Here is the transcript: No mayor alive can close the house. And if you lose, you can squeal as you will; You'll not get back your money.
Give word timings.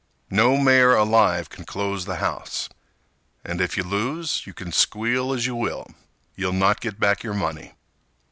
No 0.31 0.57
mayor 0.57 0.95
alive 0.95 1.47
can 1.49 1.63
close 1.63 2.05
the 2.05 2.15
house. 2.15 2.67
And 3.45 3.61
if 3.61 3.77
you 3.77 3.83
lose, 3.83 4.47
you 4.47 4.53
can 4.55 4.71
squeal 4.71 5.31
as 5.31 5.45
you 5.45 5.53
will; 5.55 5.85
You'll 6.35 6.53
not 6.53 6.81
get 6.81 6.99
back 6.99 7.21
your 7.21 7.35
money. 7.35 7.75